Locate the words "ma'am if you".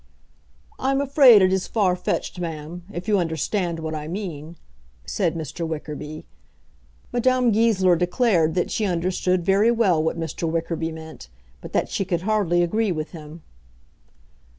2.39-3.19